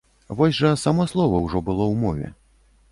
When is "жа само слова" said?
0.61-1.43